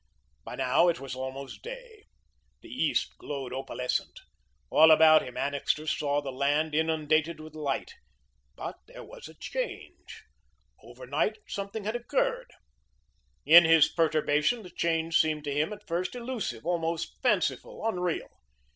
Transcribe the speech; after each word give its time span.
By 0.43 0.55
now 0.55 0.87
it 0.87 0.99
was 0.99 1.13
almost 1.13 1.61
day. 1.61 2.05
The 2.61 2.69
east 2.69 3.15
glowed 3.19 3.53
opalescent. 3.53 4.19
All 4.71 4.89
about 4.89 5.21
him 5.21 5.37
Annixter 5.37 5.85
saw 5.85 6.23
the 6.23 6.31
land 6.31 6.73
inundated 6.73 7.39
with 7.39 7.53
light. 7.53 7.93
But 8.55 8.77
there 8.87 9.03
was 9.03 9.27
a 9.27 9.35
change. 9.39 10.23
Overnight 10.81 11.37
something 11.47 11.83
had 11.83 11.95
occurred. 11.95 12.51
In 13.45 13.63
his 13.63 13.89
perturbation 13.89 14.63
the 14.63 14.71
change 14.71 15.19
seemed 15.19 15.43
to 15.43 15.53
him, 15.53 15.71
at 15.71 15.85
first, 15.87 16.15
elusive, 16.15 16.65
almost 16.65 17.17
fanciful, 17.21 17.85
unreal. 17.87 18.39